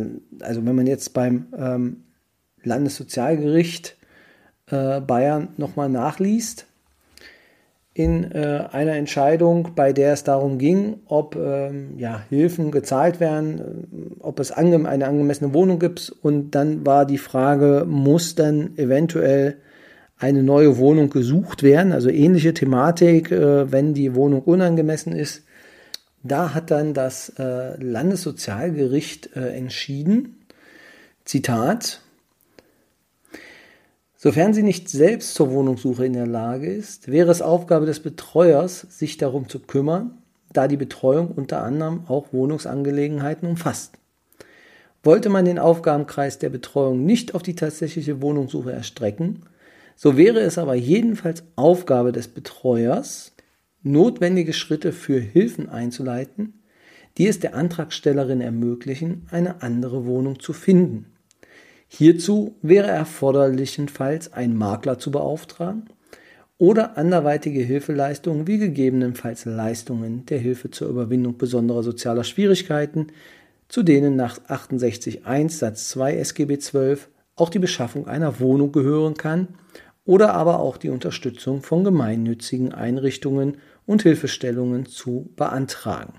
also 0.41 0.65
wenn 0.65 0.77
man 0.77 0.87
jetzt 0.87 1.15
beim 1.15 1.47
ähm, 1.57 2.05
Landessozialgericht 2.63 3.97
äh, 4.71 5.01
Bayern 5.01 5.49
nochmal 5.57 5.89
nachliest, 5.89 6.67
in 7.99 8.31
äh, 8.31 8.65
einer 8.71 8.93
Entscheidung, 8.93 9.71
bei 9.75 9.93
der 9.93 10.13
es 10.13 10.23
darum 10.23 10.59
ging, 10.59 11.01
ob 11.07 11.35
ähm, 11.35 11.99
ja, 11.99 12.23
Hilfen 12.29 12.71
gezahlt 12.71 13.19
werden, 13.19 13.59
äh, 13.59 13.63
ob 14.21 14.39
es 14.39 14.53
ange 14.53 14.89
eine 14.89 15.09
angemessene 15.09 15.53
Wohnung 15.53 15.81
gibt. 15.81 16.15
Und 16.23 16.53
dann 16.53 16.87
war 16.87 17.07
die 17.07 17.19
Frage, 17.19 17.85
muss 17.89 18.37
dann 18.37 18.79
eventuell 18.79 19.57
eine 20.17 20.45
neue 20.45 20.79
Wohnung 20.79 21.11
gesucht 21.11 21.65
werden? 21.65 21.91
Also 21.91 22.09
ähnliche 22.09 22.55
Thematik, 22.55 23.33
äh, 23.33 23.73
wenn 23.73 23.95
die 23.95 24.15
Wohnung 24.15 24.43
unangemessen 24.43 25.13
ist. 25.13 25.43
Da 26.23 26.55
hat 26.55 26.71
dann 26.71 26.95
das 26.95 27.33
äh, 27.39 27.83
Landessozialgericht 27.83 29.35
äh, 29.35 29.57
entschieden, 29.57 30.37
Zitat, 31.25 32.01
Sofern 34.21 34.53
sie 34.53 34.65
nicht 34.65 34.89
selbst 34.89 35.35
zur 35.35 35.53
Wohnungssuche 35.53 36.05
in 36.05 36.13
der 36.13 36.27
Lage 36.27 36.67
ist, 36.67 37.07
wäre 37.07 37.31
es 37.31 37.41
Aufgabe 37.41 37.87
des 37.87 38.01
Betreuers, 38.01 38.81
sich 38.81 39.17
darum 39.17 39.49
zu 39.49 39.61
kümmern, 39.61 40.19
da 40.53 40.67
die 40.67 40.77
Betreuung 40.77 41.29
unter 41.29 41.63
anderem 41.63 42.03
auch 42.09 42.33
Wohnungsangelegenheiten 42.33 43.49
umfasst. 43.49 43.95
Wollte 45.05 45.29
man 45.29 45.45
den 45.45 45.61
Aufgabenkreis 45.61 46.41
der 46.41 46.49
Betreuung 46.49 47.05
nicht 47.05 47.37
auf 47.37 47.45
die 47.45 47.55
tatsächliche 47.55 48.21
Wohnungssuche 48.21 48.73
erstrecken, 48.73 49.43
so 49.95 50.17
wäre 50.17 50.41
es 50.41 50.59
aber 50.59 50.75
jedenfalls 50.75 51.45
Aufgabe 51.55 52.11
des 52.11 52.27
Betreuers, 52.27 53.37
notwendige 53.85 54.53
Schritte 54.53 54.91
für 54.91 55.21
Hilfen 55.21 55.69
einzuleiten, 55.69 56.65
die 57.19 57.29
es 57.29 57.39
der 57.39 57.55
Antragstellerin 57.55 58.41
ermöglichen, 58.41 59.29
eine 59.31 59.63
andere 59.63 60.07
Wohnung 60.07 60.41
zu 60.41 60.53
finden. 60.53 61.07
Hierzu 61.89 62.55
wäre 62.61 62.89
erforderlichenfalls 62.89 64.33
ein 64.33 64.55
Makler 64.55 64.99
zu 64.99 65.11
beauftragen 65.11 65.89
oder 66.59 66.99
anderweitige 66.99 67.61
Hilfeleistungen 67.61 68.47
wie 68.47 68.59
gegebenenfalls 68.59 69.47
Leistungen 69.47 70.27
der 70.27 70.39
Hilfe 70.39 70.71
zur 70.71 70.89
Überwindung 70.89 71.39
besonderer 71.39 71.83
sozialer 71.83 72.25
Schwierigkeiten, 72.25 73.09
zu 73.69 73.83
denen 73.83 74.17
nach 74.17 74.39
68.1 74.49 75.51
Satz 75.51 75.89
2 75.89 76.17
SGB 76.17 76.59
12 76.59 77.09
auch 77.37 77.49
die 77.49 77.59
Beschaffung 77.59 78.07
einer 78.07 78.39
Wohnung 78.41 78.73
gehören 78.73 79.15
kann 79.15 79.49
oder 80.05 80.35
aber 80.35 80.61
auch 80.61 80.77
die 80.77 80.91
Unterstützung 80.91 81.63
von 81.63 81.85
gemeinnützigen 81.85 82.75
Einrichtungen 82.75 83.59
und 83.87 84.03
Hilfestellungen 84.03 84.87
zu 84.87 85.31
beantragen. 85.37 86.15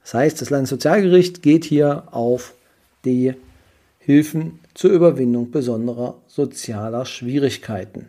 Das 0.00 0.14
heißt, 0.14 0.40
das 0.40 0.50
Landessozialgericht 0.50 1.42
geht 1.42 1.64
hier 1.64 2.04
auf 2.10 2.54
die 3.04 3.34
Hilfen 4.04 4.58
zur 4.74 4.90
Überwindung 4.90 5.52
besonderer 5.52 6.16
sozialer 6.26 7.04
Schwierigkeiten. 7.06 8.08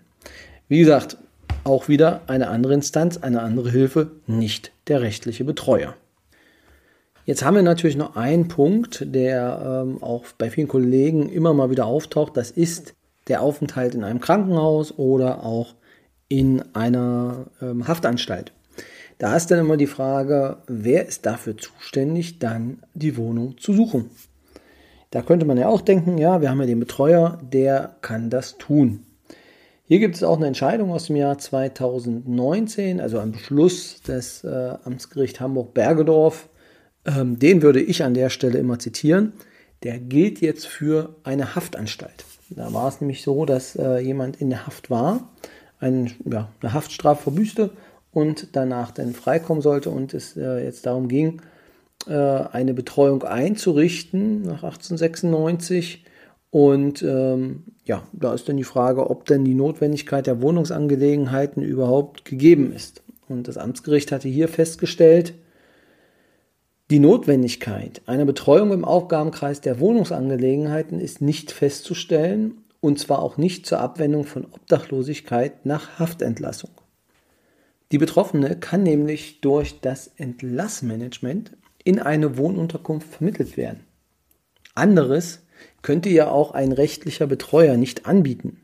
Wie 0.68 0.80
gesagt, 0.80 1.18
auch 1.64 1.88
wieder 1.88 2.22
eine 2.26 2.48
andere 2.48 2.74
Instanz, 2.74 3.18
eine 3.18 3.44
andere 3.44 3.70
Hilfe, 3.70 4.10
nicht 4.26 4.72
der 4.88 5.02
rechtliche 5.02 5.46
Betreuer. 5.46 5.96
Jetzt 7.26 7.46
haben 7.46 7.56
wir 7.56 7.62
natürlich 7.62 7.96
noch 7.96 8.16
einen 8.16 8.48
Punkt, 8.48 9.06
der 9.14 9.84
ähm, 9.86 10.02
auch 10.02 10.26
bei 10.38 10.50
vielen 10.50 10.68
Kollegen 10.68 11.30
immer 11.30 11.54
mal 11.54 11.70
wieder 11.70 11.86
auftaucht. 11.86 12.36
Das 12.36 12.50
ist 12.50 12.96
der 13.28 13.44
Aufenthalt 13.44 13.94
in 13.94 14.04
einem 14.04 14.20
Krankenhaus 14.20 14.98
oder 14.98 15.44
auch 15.44 15.76
in 16.28 16.64
einer 16.74 17.46
ähm, 17.62 17.88
Haftanstalt. 17.88 18.52
Da 19.20 19.36
ist 19.38 19.52
dann 19.52 19.60
immer 19.60 19.78
die 19.78 19.86
Frage, 19.86 20.58
wer 20.66 21.08
ist 21.08 21.28
dafür 21.28 21.56
zuständig, 21.56 22.40
dann 22.40 22.82
die 22.96 23.16
Wohnung 23.16 23.60
zu 23.60 23.74
suchen. 23.74 24.10
Da 25.14 25.22
könnte 25.22 25.46
man 25.46 25.60
ja 25.60 25.68
auch 25.68 25.82
denken, 25.82 26.18
ja, 26.18 26.42
wir 26.42 26.50
haben 26.50 26.60
ja 26.60 26.66
den 26.66 26.80
Betreuer, 26.80 27.38
der 27.44 27.98
kann 28.02 28.32
das 28.32 28.58
tun. 28.58 29.06
Hier 29.84 30.00
gibt 30.00 30.16
es 30.16 30.24
auch 30.24 30.38
eine 30.38 30.48
Entscheidung 30.48 30.92
aus 30.92 31.06
dem 31.06 31.18
Jahr 31.18 31.38
2019, 31.38 33.00
also 33.00 33.20
ein 33.20 33.32
Beschluss 33.32 34.02
des 34.02 34.44
äh, 34.44 34.74
Amtsgericht 34.84 35.40
Hamburg-Bergedorf. 35.40 36.50
Ähm, 37.06 37.38
den 37.38 37.62
würde 37.62 37.80
ich 37.80 38.04
an 38.04 38.16
der 38.16 38.32
Stelle 38.32 38.58
immer 38.58 38.80
zitieren. 38.80 39.34
Der 39.84 40.00
gilt 40.00 40.42
jetzt 40.42 40.66
für 40.66 41.16
eine 41.24 41.54
Haftanstalt. 41.54 42.26
Da 42.50 42.74
war 42.74 42.88
es 42.88 43.00
nämlich 43.00 43.22
so, 43.22 43.46
dass 43.46 43.76
äh, 43.76 44.00
jemand 44.00 44.42
in 44.42 44.50
der 44.50 44.66
Haft 44.66 44.90
war, 44.90 45.30
ein, 45.80 46.12
ja, 46.26 46.50
eine 46.60 46.74
Haftstrafe 46.74 47.22
verbüßte 47.22 47.70
und 48.14 48.56
danach 48.56 48.90
dann 48.90 49.14
freikommen 49.14 49.62
sollte 49.62 49.92
und 49.92 50.16
es 50.16 50.36
äh, 50.36 50.64
jetzt 50.64 50.88
darum 50.88 51.08
ging, 51.08 51.40
eine 52.12 52.74
Betreuung 52.74 53.24
einzurichten 53.24 54.42
nach 54.42 54.64
1896. 54.64 56.06
Und 56.50 57.02
ähm, 57.02 57.64
ja, 57.86 58.04
da 58.14 58.34
ist 58.34 58.48
dann 58.48 58.58
die 58.58 58.64
Frage, 58.64 59.10
ob 59.10 59.26
denn 59.26 59.44
die 59.44 59.56
Notwendigkeit 59.56 60.28
der 60.28 60.42
Wohnungsangelegenheiten 60.42 61.64
überhaupt 61.64 62.26
gegeben 62.26 62.72
ist. 62.74 63.02
Und 63.28 63.48
das 63.48 63.58
Amtsgericht 63.58 64.12
hatte 64.12 64.28
hier 64.28 64.48
festgestellt, 64.48 65.34
die 66.92 67.00
Notwendigkeit 67.00 68.02
einer 68.06 68.26
Betreuung 68.26 68.72
im 68.72 68.86
Aufgabenkreis 68.86 69.62
der 69.62 69.80
Wohnungsangelegenheiten 69.80 71.00
ist 71.00 71.22
nicht 71.22 71.52
festzustellen, 71.52 72.64
und 72.82 73.00
zwar 73.00 73.20
auch 73.24 73.38
nicht 73.38 73.66
zur 73.66 73.80
Abwendung 73.80 74.26
von 74.26 74.46
Obdachlosigkeit 74.46 75.66
nach 75.66 75.98
Haftentlassung. 75.98 76.70
Die 77.92 77.98
Betroffene 77.98 78.58
kann 78.58 78.84
nämlich 78.84 79.40
durch 79.40 79.80
das 79.80 80.12
Entlassmanagement 80.18 81.54
in 81.84 82.00
eine 82.00 82.38
Wohnunterkunft 82.38 83.16
vermittelt 83.16 83.58
werden. 83.58 83.86
Anderes 84.76 85.44
könnte 85.82 86.10
ja 86.10 86.30
auch 86.30 86.52
ein 86.52 86.72
rechtlicher 86.72 87.28
Betreuer 87.28 87.78
nicht 87.78 88.06
anbieten. 88.06 88.62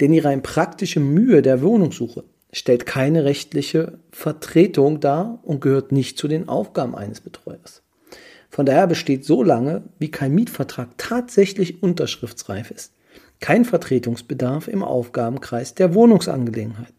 Denn 0.00 0.12
die 0.12 0.18
rein 0.18 0.42
praktische 0.42 1.00
Mühe 1.00 1.42
der 1.42 1.62
Wohnungssuche 1.62 2.24
stellt 2.52 2.86
keine 2.86 3.24
rechtliche 3.24 3.98
Vertretung 4.10 5.00
dar 5.00 5.40
und 5.42 5.60
gehört 5.60 5.92
nicht 5.92 6.18
zu 6.18 6.28
den 6.28 6.48
Aufgaben 6.48 6.94
eines 6.94 7.20
Betreuers. 7.20 7.82
Von 8.48 8.64
daher 8.64 8.86
besteht 8.86 9.24
so 9.24 9.42
lange, 9.42 9.82
wie 9.98 10.10
kein 10.10 10.34
Mietvertrag 10.34 10.90
tatsächlich 10.96 11.82
unterschriftsreif 11.82 12.70
ist, 12.70 12.94
kein 13.40 13.64
Vertretungsbedarf 13.64 14.68
im 14.68 14.82
Aufgabenkreis 14.82 15.74
der 15.74 15.94
Wohnungsangelegenheiten. 15.94 16.95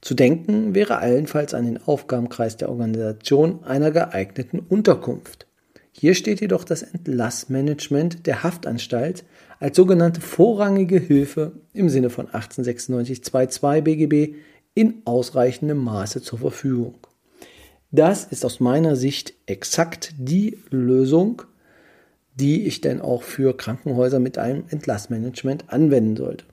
Zu 0.00 0.14
denken 0.14 0.74
wäre 0.74 0.98
allenfalls 0.98 1.52
an 1.52 1.66
den 1.66 1.82
Aufgabenkreis 1.82 2.56
der 2.56 2.70
Organisation 2.70 3.64
einer 3.64 3.90
geeigneten 3.90 4.60
Unterkunft. 4.60 5.46
Hier 5.92 6.14
steht 6.14 6.40
jedoch 6.40 6.64
das 6.64 6.82
Entlassmanagement 6.82 8.26
der 8.26 8.42
Haftanstalt 8.42 9.24
als 9.58 9.76
sogenannte 9.76 10.20
vorrangige 10.20 10.98
Hilfe 10.98 11.52
im 11.74 11.90
Sinne 11.90 12.08
von 12.08 12.26
1896 12.26 13.20
2.2 13.20 13.80
BGB 13.82 14.34
in 14.74 15.02
ausreichendem 15.04 15.78
Maße 15.78 16.22
zur 16.22 16.38
Verfügung. 16.38 16.94
Das 17.90 18.24
ist 18.24 18.44
aus 18.44 18.60
meiner 18.60 18.96
Sicht 18.96 19.34
exakt 19.46 20.14
die 20.16 20.58
Lösung, 20.70 21.42
die 22.36 22.66
ich 22.66 22.80
denn 22.80 23.00
auch 23.00 23.22
für 23.22 23.56
Krankenhäuser 23.56 24.20
mit 24.20 24.38
einem 24.38 24.64
Entlassmanagement 24.70 25.64
anwenden 25.68 26.16
sollte. 26.16 26.44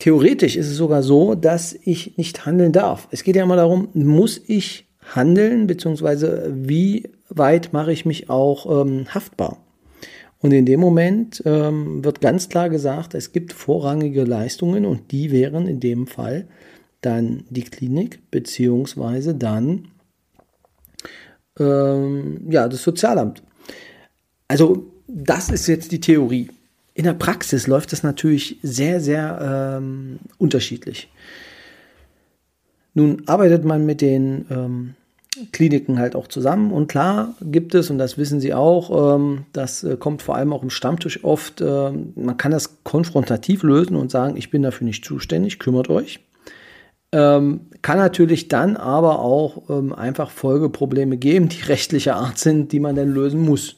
Theoretisch 0.00 0.56
ist 0.56 0.68
es 0.68 0.76
sogar 0.76 1.02
so, 1.02 1.34
dass 1.34 1.74
ich 1.84 2.16
nicht 2.16 2.46
handeln 2.46 2.72
darf. 2.72 3.06
Es 3.10 3.22
geht 3.22 3.36
ja 3.36 3.42
immer 3.42 3.56
darum, 3.56 3.90
muss 3.92 4.40
ich 4.46 4.86
handeln, 5.14 5.66
beziehungsweise 5.66 6.50
wie 6.54 7.10
weit 7.28 7.74
mache 7.74 7.92
ich 7.92 8.06
mich 8.06 8.30
auch 8.30 8.82
ähm, 8.82 9.06
haftbar. 9.14 9.58
Und 10.38 10.52
in 10.52 10.64
dem 10.64 10.80
Moment 10.80 11.42
ähm, 11.44 12.02
wird 12.02 12.22
ganz 12.22 12.48
klar 12.48 12.70
gesagt, 12.70 13.14
es 13.14 13.32
gibt 13.32 13.52
vorrangige 13.52 14.24
Leistungen 14.24 14.86
und 14.86 15.12
die 15.12 15.30
wären 15.30 15.66
in 15.66 15.80
dem 15.80 16.06
Fall 16.06 16.48
dann 17.02 17.44
die 17.50 17.64
Klinik 17.64 18.30
beziehungsweise 18.30 19.34
dann 19.34 19.88
ähm, 21.58 22.46
ja 22.48 22.68
das 22.68 22.82
Sozialamt. 22.82 23.42
Also 24.48 24.86
das 25.06 25.50
ist 25.50 25.66
jetzt 25.66 25.92
die 25.92 26.00
Theorie. 26.00 26.48
In 26.94 27.04
der 27.04 27.14
Praxis 27.14 27.66
läuft 27.66 27.92
das 27.92 28.02
natürlich 28.02 28.58
sehr, 28.62 29.00
sehr 29.00 29.78
ähm, 29.78 30.18
unterschiedlich. 30.38 31.08
Nun 32.94 33.22
arbeitet 33.26 33.64
man 33.64 33.86
mit 33.86 34.00
den 34.00 34.46
ähm, 34.50 34.94
Kliniken 35.52 35.98
halt 36.00 36.16
auch 36.16 36.26
zusammen 36.26 36.72
und 36.72 36.88
klar 36.88 37.34
gibt 37.40 37.74
es, 37.74 37.88
und 37.90 37.98
das 37.98 38.18
wissen 38.18 38.40
Sie 38.40 38.52
auch, 38.52 39.14
ähm, 39.14 39.44
das 39.52 39.84
äh, 39.84 39.96
kommt 39.96 40.22
vor 40.22 40.34
allem 40.34 40.52
auch 40.52 40.62
im 40.62 40.70
Stammtisch 40.70 41.22
oft, 41.22 41.60
äh, 41.60 41.92
man 42.16 42.36
kann 42.36 42.50
das 42.50 42.82
konfrontativ 42.82 43.62
lösen 43.62 43.96
und 43.96 44.10
sagen, 44.10 44.36
ich 44.36 44.50
bin 44.50 44.62
dafür 44.62 44.86
nicht 44.86 45.04
zuständig, 45.04 45.60
kümmert 45.60 45.88
euch. 45.88 46.20
Ähm, 47.12 47.62
kann 47.82 47.98
natürlich 47.98 48.48
dann 48.48 48.76
aber 48.76 49.20
auch 49.20 49.68
ähm, 49.68 49.92
einfach 49.92 50.30
Folgeprobleme 50.30 51.16
geben, 51.16 51.48
die 51.48 51.62
rechtlicher 51.68 52.16
Art 52.16 52.38
sind, 52.38 52.72
die 52.72 52.80
man 52.80 52.96
dann 52.96 53.12
lösen 53.12 53.40
muss. 53.40 53.76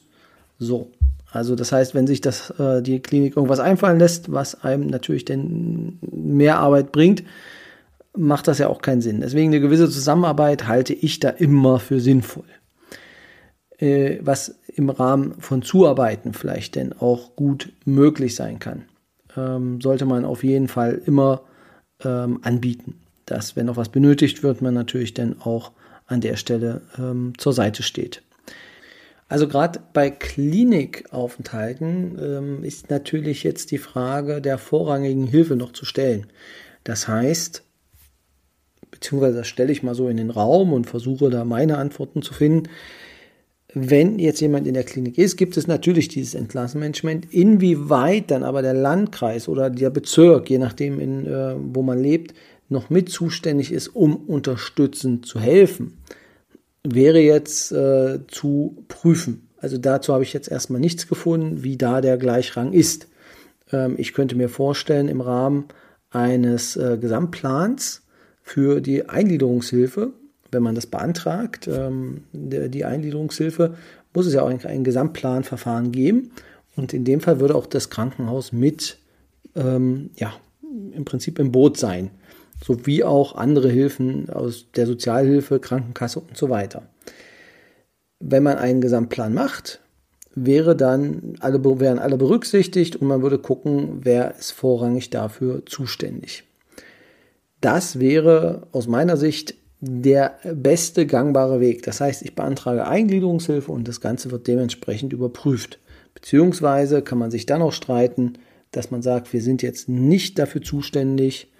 So. 0.59 0.89
Also 1.33 1.55
das 1.55 1.71
heißt, 1.71 1.95
wenn 1.95 2.05
sich 2.05 2.21
das, 2.21 2.51
äh, 2.59 2.83
die 2.83 2.99
Klinik 2.99 3.35
irgendwas 3.35 3.59
einfallen 3.59 3.97
lässt, 3.97 4.31
was 4.31 4.63
einem 4.63 4.85
natürlich 4.85 5.25
dann 5.25 5.97
mehr 6.11 6.59
Arbeit 6.59 6.91
bringt, 6.91 7.23
macht 8.15 8.47
das 8.47 8.59
ja 8.59 8.67
auch 8.67 8.83
keinen 8.83 9.01
Sinn. 9.01 9.21
Deswegen 9.21 9.47
eine 9.47 9.59
gewisse 9.59 9.89
Zusammenarbeit 9.89 10.67
halte 10.67 10.93
ich 10.93 11.19
da 11.19 11.29
immer 11.29 11.79
für 11.79 11.99
sinnvoll. 11.99 12.45
Äh, 13.79 14.19
was 14.21 14.59
im 14.75 14.91
Rahmen 14.91 15.33
von 15.39 15.63
Zuarbeiten 15.63 16.33
vielleicht 16.33 16.75
denn 16.75 16.93
auch 16.93 17.35
gut 17.35 17.73
möglich 17.83 18.35
sein 18.35 18.59
kann, 18.59 18.83
ähm, 19.35 19.81
sollte 19.81 20.05
man 20.05 20.25
auf 20.25 20.43
jeden 20.43 20.67
Fall 20.67 21.01
immer 21.03 21.41
ähm, 22.03 22.41
anbieten. 22.43 22.99
Dass, 23.25 23.55
wenn 23.55 23.65
noch 23.65 23.77
was 23.77 23.89
benötigt 23.89 24.43
wird, 24.43 24.61
man 24.61 24.75
natürlich 24.75 25.15
dann 25.15 25.41
auch 25.41 25.71
an 26.05 26.21
der 26.21 26.35
Stelle 26.35 26.81
ähm, 26.99 27.33
zur 27.37 27.53
Seite 27.53 27.81
steht. 27.81 28.21
Also 29.33 29.47
gerade 29.47 29.79
bei 29.93 30.11
Klinikaufenthalten 30.11 32.19
ähm, 32.21 32.63
ist 32.63 32.91
natürlich 32.91 33.41
jetzt 33.41 33.71
die 33.71 33.79
Frage 33.79 34.41
der 34.41 34.59
vorrangigen 34.59 35.25
Hilfe 35.25 35.55
noch 35.55 35.73
zu 35.73 35.85
stellen. 35.85 36.27
Das 36.83 37.07
heißt, 37.07 37.63
beziehungsweise 38.91 39.37
das 39.37 39.47
stelle 39.47 39.71
ich 39.71 39.81
mal 39.81 39.95
so 39.95 40.07
in 40.07 40.17
den 40.17 40.29
Raum 40.29 40.71
und 40.71 40.85
versuche 40.85 41.31
da 41.31 41.45
meine 41.45 41.79
Antworten 41.79 42.21
zu 42.21 42.31
finden. 42.31 42.69
Wenn 43.73 44.19
jetzt 44.19 44.39
jemand 44.39 44.67
in 44.67 44.75
der 44.75 44.83
Klinik 44.83 45.17
ist, 45.17 45.35
gibt 45.35 45.57
es 45.57 45.65
natürlich 45.65 46.09
dieses 46.09 46.35
Entlassmanagement. 46.35 47.33
Inwieweit 47.33 48.29
dann 48.29 48.43
aber 48.43 48.61
der 48.61 48.75
Landkreis 48.75 49.47
oder 49.47 49.71
der 49.71 49.89
Bezirk, 49.89 50.47
je 50.51 50.59
nachdem, 50.59 50.99
in, 50.99 51.25
äh, 51.25 51.55
wo 51.57 51.81
man 51.81 51.97
lebt, 51.97 52.35
noch 52.69 52.91
mit 52.91 53.09
zuständig 53.09 53.71
ist, 53.71 53.87
um 53.87 54.15
unterstützend 54.15 55.25
zu 55.25 55.39
helfen, 55.39 55.97
wäre 56.83 57.19
jetzt 57.19 57.71
äh, 57.71 58.19
zu 58.27 58.83
prüfen. 58.87 59.49
Also 59.57 59.77
dazu 59.77 60.13
habe 60.13 60.23
ich 60.23 60.33
jetzt 60.33 60.51
erstmal 60.51 60.81
nichts 60.81 61.07
gefunden, 61.07 61.63
wie 61.63 61.77
da 61.77 62.01
der 62.01 62.17
Gleichrang 62.17 62.73
ist. 62.73 63.07
Ähm, 63.71 63.95
ich 63.97 64.13
könnte 64.13 64.35
mir 64.35 64.49
vorstellen, 64.49 65.07
im 65.07 65.21
Rahmen 65.21 65.65
eines 66.09 66.75
äh, 66.75 66.97
Gesamtplans 66.99 68.01
für 68.41 68.81
die 68.81 69.07
Eingliederungshilfe, 69.07 70.11
wenn 70.51 70.63
man 70.63 70.75
das 70.75 70.85
beantragt, 70.85 71.67
ähm, 71.71 72.23
die 72.33 72.85
Eingliederungshilfe, 72.85 73.75
muss 74.13 74.27
es 74.27 74.33
ja 74.33 74.43
auch 74.43 74.49
ein, 74.49 74.63
ein, 74.65 74.83
Gesamtplanverfahren 74.83 75.91
geben. 75.91 76.31
Und 76.75 76.93
in 76.93 77.05
dem 77.05 77.21
Fall 77.21 77.39
würde 77.39 77.55
auch 77.55 77.65
das 77.65 77.89
Krankenhaus 77.89 78.51
mit, 78.51 78.97
ähm, 79.55 80.09
ja, 80.15 80.33
im 80.91 81.05
Prinzip 81.05 81.39
im 81.39 81.51
Boot 81.51 81.77
sein 81.77 82.11
sowie 82.63 83.03
auch 83.03 83.35
andere 83.35 83.69
Hilfen 83.69 84.29
aus 84.29 84.67
der 84.75 84.87
Sozialhilfe, 84.87 85.59
Krankenkasse 85.59 86.19
und 86.19 86.37
so 86.37 86.49
weiter. 86.49 86.83
Wenn 88.19 88.43
man 88.43 88.57
einen 88.57 88.79
Gesamtplan 88.81 89.33
macht, 89.33 89.81
wäre 90.35 90.75
dann 90.75 91.35
alle, 91.39 91.63
wären 91.79 91.99
alle 91.99 92.17
berücksichtigt 92.17 92.95
und 92.95 93.07
man 93.07 93.21
würde 93.21 93.37
gucken, 93.37 93.99
wer 94.01 94.35
ist 94.37 94.51
vorrangig 94.51 95.09
dafür 95.09 95.65
zuständig. 95.65 96.43
Das 97.59 97.99
wäre 97.99 98.67
aus 98.71 98.87
meiner 98.87 99.17
Sicht 99.17 99.55
der 99.79 100.37
beste 100.53 101.05
gangbare 101.05 101.59
Weg. 101.59 101.83
Das 101.83 101.99
heißt, 101.99 102.23
ich 102.23 102.35
beantrage 102.35 102.87
Eingliederungshilfe 102.87 103.71
und 103.71 103.87
das 103.87 103.99
Ganze 103.99 104.31
wird 104.31 104.47
dementsprechend 104.47 105.11
überprüft. 105.11 105.79
Beziehungsweise 106.13 107.01
kann 107.01 107.17
man 107.17 107.31
sich 107.31 107.45
dann 107.45 107.61
auch 107.61 107.73
streiten, 107.73 108.33
dass 108.71 108.91
man 108.91 109.01
sagt, 109.01 109.33
wir 109.33 109.41
sind 109.41 109.61
jetzt 109.61 109.89
nicht 109.89 110.39
dafür 110.39 110.61
zuständig, 110.61 111.51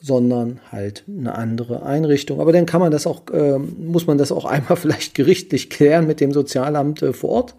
sondern 0.00 0.60
halt 0.70 1.04
eine 1.08 1.34
andere 1.34 1.82
Einrichtung. 1.82 2.40
Aber 2.40 2.52
dann 2.52 2.66
kann 2.66 2.80
man 2.80 2.90
das 2.90 3.06
auch, 3.06 3.22
äh, 3.32 3.58
muss 3.58 4.06
man 4.06 4.18
das 4.18 4.32
auch 4.32 4.44
einmal 4.46 4.76
vielleicht 4.76 5.14
gerichtlich 5.14 5.70
klären 5.70 6.06
mit 6.06 6.20
dem 6.20 6.32
Sozialamt 6.32 7.02
äh, 7.02 7.12
vor 7.12 7.30
Ort. 7.30 7.54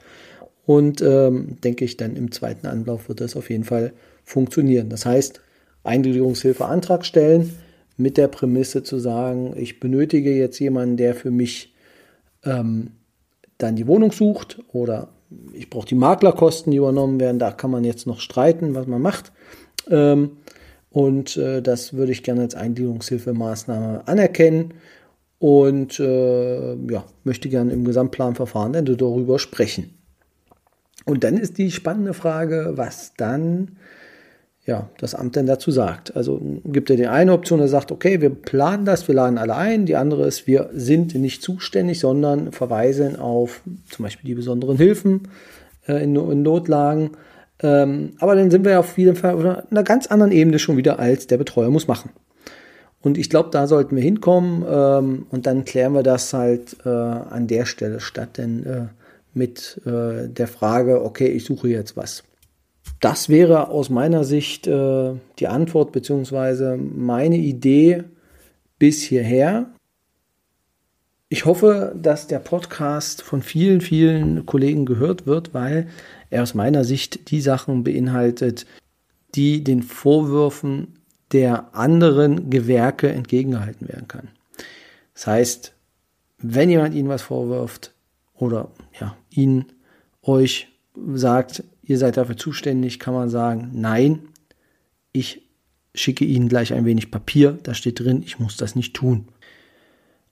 Und 0.65 1.01
ähm, 1.01 1.57
denke 1.63 1.85
ich, 1.85 1.95
dann 1.95 2.15
im 2.15 2.31
zweiten 2.31 2.67
Anlauf 2.67 3.07
wird 3.07 3.21
das 3.21 3.37
auf 3.37 3.49
jeden 3.49 3.63
Fall 3.63 3.93
funktionieren. 4.25 4.89
Das 4.89 5.05
heißt, 5.05 5.41
Eingliederungshilfe 5.83 6.65
Antrag 6.65 7.05
stellen 7.05 7.53
mit 7.95 8.17
der 8.17 8.27
Prämisse 8.27 8.83
zu 8.83 8.99
sagen, 8.99 9.53
ich 9.55 9.79
benötige 9.79 10.35
jetzt 10.35 10.59
jemanden, 10.59 10.97
der 10.97 11.15
für 11.15 11.31
mich 11.31 11.73
ähm, 12.43 12.91
dann 13.57 13.75
die 13.77 13.87
Wohnung 13.87 14.11
sucht 14.11 14.59
oder 14.71 15.09
ich 15.53 15.69
brauche 15.69 15.87
die 15.87 15.95
Maklerkosten, 15.95 16.71
die 16.71 16.77
übernommen 16.77 17.19
werden. 17.19 17.39
Da 17.39 17.51
kann 17.51 17.71
man 17.71 17.83
jetzt 17.83 18.05
noch 18.05 18.19
streiten, 18.19 18.75
was 18.75 18.87
man 18.87 19.01
macht. 19.01 19.31
Ähm, 19.89 20.31
und 20.97 21.37
äh, 21.37 21.61
das 21.61 21.93
würde 21.93 22.11
ich 22.11 22.23
gerne 22.23 22.41
als 22.41 22.55
Eingliederungshilfemaßnahme 22.55 24.07
anerkennen 24.07 24.73
und 25.37 25.99
äh, 25.99 26.73
ja, 26.73 27.05
möchte 27.23 27.49
gerne 27.49 27.71
im 27.71 27.85
Gesamtplanverfahren 27.85 28.73
dann 28.73 28.85
darüber 28.85 29.37
sprechen. 29.37 29.93
Und 31.05 31.23
dann 31.23 31.37
ist 31.37 31.59
die 31.59 31.69
spannende 31.69 32.15
Frage, 32.15 32.73
was 32.77 33.13
dann 33.15 33.77
ja, 34.65 34.89
das 34.97 35.13
Amt 35.13 35.35
denn 35.35 35.45
dazu 35.45 35.69
sagt. 35.69 36.15
Also 36.15 36.41
gibt 36.65 36.89
er 36.89 36.95
die 36.95 37.05
eine 37.05 37.33
Option, 37.33 37.59
er 37.59 37.67
sagt, 37.67 37.91
okay, 37.91 38.19
wir 38.19 38.31
planen 38.31 38.83
das, 38.83 39.07
wir 39.07 39.13
laden 39.13 39.37
alle 39.37 39.55
ein. 39.55 39.85
Die 39.85 39.95
andere 39.95 40.25
ist, 40.25 40.47
wir 40.47 40.71
sind 40.73 41.13
nicht 41.13 41.43
zuständig, 41.43 41.99
sondern 41.99 42.51
verweisen 42.53 43.17
auf 43.17 43.61
zum 43.91 44.01
Beispiel 44.01 44.29
die 44.29 44.35
besonderen 44.35 44.77
Hilfen 44.77 45.27
äh, 45.87 46.03
in, 46.03 46.15
in 46.15 46.41
Notlagen 46.41 47.11
ähm, 47.61 48.13
aber 48.19 48.35
dann 48.35 48.51
sind 48.51 48.65
wir 48.65 48.79
auf 48.79 48.97
jeden 48.97 49.15
Fall 49.15 49.33
auf 49.33 49.71
einer 49.71 49.83
ganz 49.83 50.07
anderen 50.07 50.31
Ebene 50.31 50.59
schon 50.59 50.77
wieder, 50.77 50.99
als 50.99 51.27
der 51.27 51.37
Betreuer 51.37 51.69
muss 51.69 51.87
machen. 51.87 52.11
Und 53.01 53.17
ich 53.17 53.29
glaube, 53.29 53.49
da 53.51 53.67
sollten 53.67 53.95
wir 53.95 54.03
hinkommen 54.03 54.65
ähm, 54.67 55.27
und 55.29 55.45
dann 55.45 55.65
klären 55.65 55.93
wir 55.93 56.03
das 56.03 56.33
halt 56.33 56.77
äh, 56.85 56.89
an 56.89 57.47
der 57.47 57.65
Stelle 57.65 57.99
statt 57.99 58.37
denn 58.37 58.65
äh, 58.65 58.85
mit 59.33 59.79
äh, 59.85 60.27
der 60.27 60.47
Frage, 60.47 61.03
okay, 61.03 61.27
ich 61.27 61.45
suche 61.45 61.69
jetzt 61.69 61.95
was. 61.95 62.23
Das 62.99 63.29
wäre 63.29 63.69
aus 63.69 63.89
meiner 63.89 64.23
Sicht 64.23 64.67
äh, 64.67 65.13
die 65.39 65.47
Antwort 65.47 65.91
beziehungsweise 65.91 66.77
meine 66.77 67.37
Idee 67.37 68.03
bis 68.79 69.03
hierher. 69.03 69.67
Ich 71.29 71.43
hoffe, 71.43 71.93
dass 72.01 72.27
der 72.27 72.39
Podcast 72.39 73.21
von 73.21 73.41
vielen, 73.41 73.81
vielen 73.81 74.45
Kollegen 74.45 74.85
gehört 74.85 75.25
wird, 75.25 75.53
weil 75.53 75.89
er 76.29 76.41
aus 76.41 76.53
meiner 76.53 76.85
Sicht 76.85 77.31
die 77.31 77.41
Sachen 77.41 77.83
beinhaltet, 77.83 78.65
die 79.35 79.61
den 79.61 79.83
Vorwürfen 79.83 80.99
der 81.33 81.75
anderen 81.75 82.49
Gewerke 82.49 83.09
entgegengehalten 83.09 83.89
werden 83.89 84.07
kann. 84.07 84.29
Das 85.13 85.27
heißt, 85.27 85.73
wenn 86.37 86.69
jemand 86.69 86.95
Ihnen 86.95 87.09
was 87.09 87.23
vorwirft 87.23 87.93
oder 88.33 88.71
ja, 88.97 89.17
Ihnen, 89.29 89.65
euch 90.21 90.69
sagt, 91.13 91.63
ihr 91.83 91.97
seid 91.97 92.15
dafür 92.15 92.37
zuständig, 92.37 92.99
kann 92.99 93.13
man 93.13 93.29
sagen, 93.29 93.71
nein, 93.73 94.29
ich 95.11 95.41
schicke 95.93 96.23
Ihnen 96.23 96.47
gleich 96.47 96.73
ein 96.73 96.85
wenig 96.85 97.11
Papier, 97.11 97.57
da 97.63 97.73
steht 97.73 97.99
drin, 97.99 98.23
ich 98.25 98.39
muss 98.39 98.55
das 98.55 98.75
nicht 98.75 98.95
tun. 98.95 99.27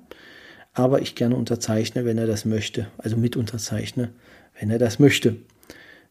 Aber 0.73 1.01
ich 1.01 1.15
gerne 1.15 1.37
unterzeichne, 1.37 2.03
wenn 2.03 2.17
er 2.17 2.27
das 2.27 2.43
möchte, 2.43 2.87
also 2.97 3.15
mit 3.15 3.37
unterzeichne, 3.37 4.11
wenn 4.59 4.69
er 4.69 4.79
das 4.79 4.99
möchte, 4.99 5.37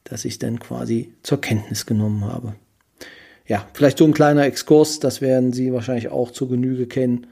dass 0.05 0.25
ich 0.25 0.39
dann 0.39 0.59
quasi 0.59 1.13
zur 1.23 1.43
Kenntnis 1.43 1.85
genommen 1.85 2.25
habe. 2.25 2.55
Ja, 3.47 3.69
vielleicht 3.75 3.99
so 3.99 4.07
ein 4.07 4.15
kleiner 4.15 4.45
Exkurs, 4.45 4.99
das 4.99 5.21
werden 5.21 5.53
Sie 5.53 5.75
wahrscheinlich 5.75 6.09
auch 6.09 6.31
zur 6.31 6.49
Genüge 6.49 6.87
kennen. 6.87 7.27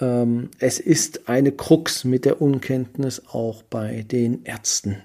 Ähm, 0.00 0.50
es 0.60 0.78
ist 0.78 1.28
eine 1.28 1.52
Krux 1.52 2.04
mit 2.04 2.24
der 2.24 2.40
Unkenntnis 2.40 3.20
auch 3.28 3.62
bei 3.64 4.02
den 4.02 4.44
Ärzten. 4.44 5.02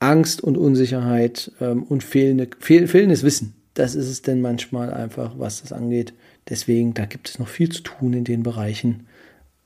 Angst 0.00 0.42
und 0.42 0.56
Unsicherheit 0.56 1.52
ähm, 1.60 1.82
und 1.82 2.04
fehlende, 2.04 2.48
fehl, 2.60 2.86
fehlendes 2.86 3.22
Wissen. 3.22 3.54
Das 3.74 3.94
ist 3.94 4.08
es 4.08 4.22
denn 4.22 4.40
manchmal 4.40 4.92
einfach, 4.92 5.38
was 5.38 5.62
das 5.62 5.72
angeht. 5.72 6.12
Deswegen, 6.48 6.94
da 6.94 7.04
gibt 7.04 7.28
es 7.28 7.38
noch 7.38 7.48
viel 7.48 7.70
zu 7.70 7.82
tun 7.82 8.12
in 8.12 8.24
den 8.24 8.42
Bereichen. 8.42 9.06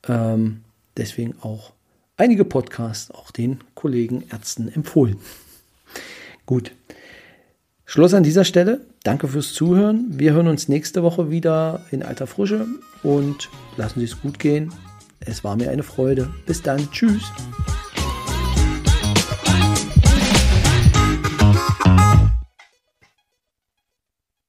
Ähm, 0.07 0.61
deswegen 0.97 1.35
auch 1.41 1.73
einige 2.17 2.45
Podcasts 2.45 3.11
auch 3.11 3.31
den 3.31 3.59
Kollegen 3.73 4.23
Ärzten 4.31 4.67
empfohlen. 4.67 5.17
Gut. 6.45 6.71
Schluss 7.85 8.13
an 8.13 8.23
dieser 8.23 8.45
Stelle. 8.45 8.81
Danke 9.03 9.27
fürs 9.27 9.53
Zuhören. 9.53 10.07
Wir 10.09 10.33
hören 10.33 10.47
uns 10.47 10.67
nächste 10.67 11.03
Woche 11.03 11.29
wieder 11.29 11.85
in 11.91 12.03
alter 12.03 12.27
Frische 12.27 12.65
und 13.03 13.49
lassen 13.77 13.99
Sie 13.99 14.05
es 14.05 14.21
gut 14.21 14.39
gehen. 14.39 14.73
Es 15.19 15.43
war 15.43 15.55
mir 15.55 15.71
eine 15.71 15.83
Freude. 15.83 16.33
Bis 16.45 16.61
dann. 16.61 16.89
Tschüss. 16.91 17.23